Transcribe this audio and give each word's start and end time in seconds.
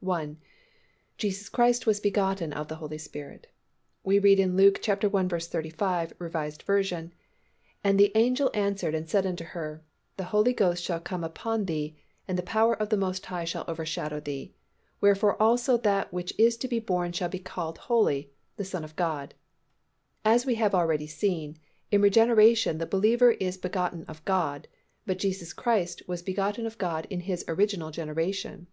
1. 0.00 0.36
Jesus 1.16 1.48
Christ 1.48 1.86
was 1.86 2.00
begotten 2.00 2.52
of 2.52 2.66
the 2.66 2.74
Holy 2.82 2.98
Spirit. 2.98 3.46
We 4.02 4.18
read 4.18 4.40
in 4.40 4.56
Luke 4.56 4.80
i. 4.88 4.94
35, 4.96 6.12
R. 6.18 6.28
V., 6.28 7.10
"And 7.84 8.00
the 8.00 8.10
angel 8.16 8.50
answered 8.52 8.96
and 8.96 9.08
said 9.08 9.24
unto 9.24 9.44
her, 9.44 9.84
The 10.16 10.24
Holy 10.34 10.52
Ghost 10.52 10.82
shall 10.82 10.98
come 10.98 11.22
upon 11.22 11.66
thee; 11.66 11.96
and 12.26 12.36
the 12.36 12.42
power 12.42 12.74
of 12.74 12.88
the 12.88 12.96
Most 12.96 13.26
High 13.26 13.44
shall 13.44 13.64
overshadow 13.68 14.18
thee: 14.18 14.52
wherefore 15.00 15.40
also 15.40 15.76
that 15.76 16.12
which 16.12 16.34
is 16.36 16.56
to 16.56 16.66
be 16.66 16.80
born 16.80 17.12
shall 17.12 17.28
be 17.28 17.38
called 17.38 17.78
holy, 17.78 18.32
the 18.56 18.64
Son 18.64 18.82
of 18.82 18.96
God." 18.96 19.34
As 20.24 20.44
we 20.44 20.56
have 20.56 20.74
already 20.74 21.06
seen, 21.06 21.58
in 21.92 22.02
regeneration 22.02 22.78
the 22.78 22.86
believer 22.86 23.30
is 23.30 23.56
begotten 23.56 24.04
of 24.08 24.24
God, 24.24 24.66
but 25.06 25.20
Jesus 25.20 25.52
Christ 25.52 26.02
was 26.08 26.22
begotten 26.22 26.66
of 26.66 26.76
God 26.76 27.06
in 27.08 27.20
His 27.20 27.44
original 27.46 27.92
generation. 27.92 28.66